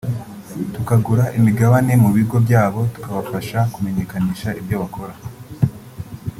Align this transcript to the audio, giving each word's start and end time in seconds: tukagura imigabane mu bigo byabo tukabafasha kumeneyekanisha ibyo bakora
tukagura 0.73 1.23
imigabane 1.37 1.93
mu 2.03 2.09
bigo 2.15 2.37
byabo 2.45 2.79
tukabafasha 2.93 3.57
kumeneyekanisha 3.73 4.49
ibyo 4.59 4.75
bakora 4.81 5.13